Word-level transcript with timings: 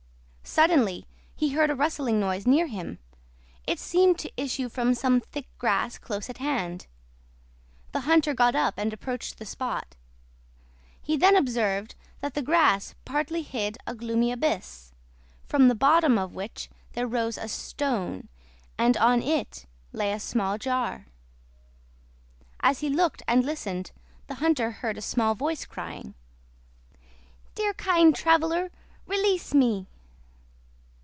Suddenly 0.43 1.07
he 1.33 1.51
heard 1.51 1.69
a 1.69 1.75
rustling 1.75 2.19
noise 2.19 2.45
near 2.45 2.67
him. 2.67 2.99
It 3.65 3.79
seemed 3.79 4.19
to 4.19 4.31
issue 4.35 4.67
from 4.67 4.93
some 4.93 5.21
thick 5.21 5.47
grass 5.57 5.97
close 5.97 6.29
at 6.29 6.39
hand. 6.39 6.87
The 7.93 8.01
hunter 8.01 8.33
got 8.33 8.53
up 8.53 8.73
and 8.77 8.91
approached 8.91 9.37
the 9.37 9.45
spot. 9.45 9.95
He 11.01 11.15
then 11.15 11.37
observed 11.37 11.95
that 12.19 12.33
the 12.33 12.41
grass 12.41 12.95
partly 13.05 13.43
hid 13.43 13.77
a 13.87 13.95
gloomy 13.95 14.29
abyss, 14.29 14.91
from 15.45 15.69
the 15.69 15.75
bottom 15.75 16.17
of 16.17 16.35
which 16.35 16.67
there 16.93 17.07
rose 17.07 17.37
a 17.37 17.47
stone, 17.47 18.27
and 18.77 18.97
on 18.97 19.21
it 19.21 19.65
lay 19.93 20.11
a 20.11 20.19
small 20.19 20.57
jar. 20.57 21.05
As 22.59 22.81
he 22.81 22.89
looked 22.89 23.23
and 23.25 23.45
listened 23.45 23.93
the 24.27 24.35
hunter 24.35 24.71
heard 24.71 24.97
a 24.97 25.01
small 25.01 25.33
voice 25.33 25.63
crying— 25.65 26.13
"Dear, 27.55 27.73
kind 27.75 28.13
traveler, 28.13 28.69
release 29.07 29.53
me!" 29.53 29.87